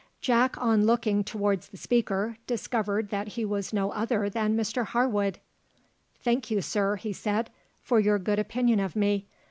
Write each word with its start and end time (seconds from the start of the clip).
Jack 0.19 0.59
on 0.59 0.87
looking 0.87 1.23
towards 1.23 1.67
the 1.67 1.77
speaker 1.77 2.35
discovered 2.47 3.09
that 3.09 3.27
he 3.27 3.45
was 3.45 3.71
no 3.71 3.91
other 3.91 4.31
than 4.31 4.57
Mr 4.57 4.83
Harwood. 4.83 5.37
"Thank 6.23 6.49
you, 6.49 6.59
sir," 6.59 6.95
he 6.95 7.13
said, 7.13 7.51
"for 7.83 7.99
your 7.99 8.17
good 8.17 8.39
opinion 8.39 8.79
of 8.79 8.95
me. 8.95 9.27